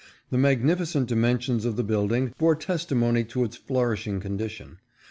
[0.31, 4.79] The magnificent dimensions of the build ing bore testimony to its flourishing condition.